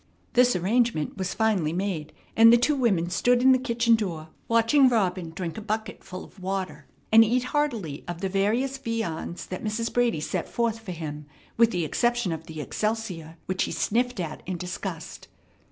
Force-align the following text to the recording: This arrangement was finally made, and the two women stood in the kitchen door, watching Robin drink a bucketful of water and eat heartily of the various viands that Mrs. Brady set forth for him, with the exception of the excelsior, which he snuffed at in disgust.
This 0.33 0.55
arrangement 0.55 1.15
was 1.17 1.35
finally 1.35 1.73
made, 1.73 2.11
and 2.35 2.51
the 2.51 2.57
two 2.57 2.75
women 2.75 3.11
stood 3.11 3.43
in 3.43 3.51
the 3.51 3.59
kitchen 3.59 3.93
door, 3.93 4.29
watching 4.47 4.89
Robin 4.89 5.29
drink 5.29 5.59
a 5.59 5.61
bucketful 5.61 6.23
of 6.23 6.41
water 6.41 6.87
and 7.11 7.23
eat 7.23 7.43
heartily 7.53 8.03
of 8.07 8.19
the 8.19 8.27
various 8.27 8.79
viands 8.79 9.45
that 9.45 9.63
Mrs. 9.63 9.93
Brady 9.93 10.19
set 10.19 10.49
forth 10.49 10.79
for 10.79 10.91
him, 10.91 11.27
with 11.55 11.69
the 11.69 11.85
exception 11.85 12.31
of 12.31 12.47
the 12.47 12.61
excelsior, 12.61 13.37
which 13.45 13.65
he 13.65 13.71
snuffed 13.71 14.19
at 14.19 14.41
in 14.47 14.57
disgust. 14.57 15.27